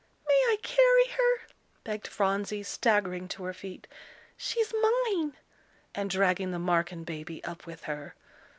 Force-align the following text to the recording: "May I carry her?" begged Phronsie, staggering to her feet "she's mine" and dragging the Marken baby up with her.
"May 0.27 0.33
I 0.47 0.57
carry 0.63 1.09
her?" 1.09 1.41
begged 1.83 2.07
Phronsie, 2.07 2.63
staggering 2.63 3.27
to 3.27 3.43
her 3.43 3.53
feet 3.53 3.85
"she's 4.35 4.73
mine" 5.05 5.37
and 5.93 6.09
dragging 6.09 6.49
the 6.49 6.57
Marken 6.57 7.03
baby 7.03 7.43
up 7.43 7.67
with 7.67 7.83
her. 7.83 8.15